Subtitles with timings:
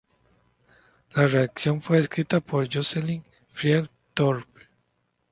[1.13, 4.61] La reacción fue descrita por Jocelyn Field Thorpe.